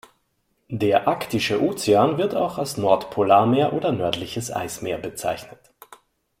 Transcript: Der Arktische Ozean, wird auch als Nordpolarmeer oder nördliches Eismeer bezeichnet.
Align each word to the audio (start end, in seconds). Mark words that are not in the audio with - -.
Der 0.71 1.07
Arktische 1.07 1.61
Ozean, 1.61 2.17
wird 2.17 2.33
auch 2.33 2.57
als 2.57 2.75
Nordpolarmeer 2.75 3.71
oder 3.71 3.91
nördliches 3.91 4.49
Eismeer 4.51 4.97
bezeichnet. 4.97 5.59